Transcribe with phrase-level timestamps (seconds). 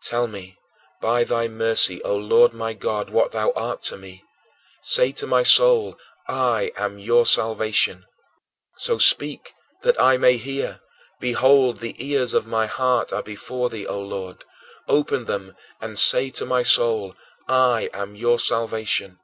[0.00, 0.56] Tell me,
[1.00, 4.22] by thy mercy, O Lord, my God, what thou art to me.
[4.80, 8.04] "Say to my soul, I am your salvation."
[8.76, 10.82] So speak that I may hear.
[11.18, 14.44] Behold, the ears of my heart are before thee, O Lord;
[14.86, 17.16] open them and "say to my soul,
[17.48, 19.18] I am your salvation."